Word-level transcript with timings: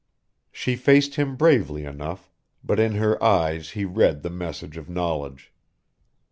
She 0.51 0.77
faced 0.77 1.13
him 1.13 1.35
bravely 1.35 1.85
enough, 1.85 2.31
but 2.63 2.79
in 2.79 2.93
her 2.95 3.23
eyes 3.23 3.69
he 3.77 3.85
read 3.85 4.23
the 4.23 4.31
message 4.31 4.75
of 4.75 4.89
knowledge. 4.89 5.53